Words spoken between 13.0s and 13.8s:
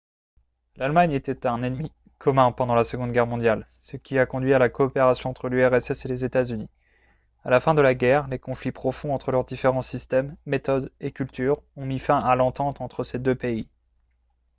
ces deux pays